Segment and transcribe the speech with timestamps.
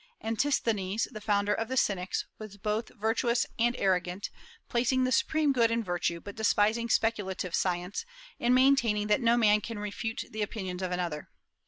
[0.23, 4.31] Antisthenes, the founder of the Cynics, was both virtuous and arrogant,
[4.67, 8.03] placing the supreme good in virtue, but despising speculative science,
[8.39, 11.29] and maintaining that no man can refute the opinions of another.